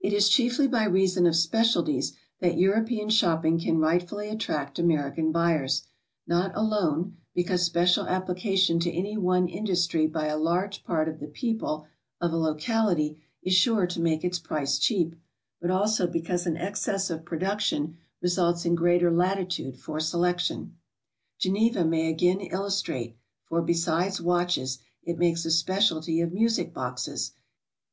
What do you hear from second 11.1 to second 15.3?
the people of a locality is sure to make its price cheap,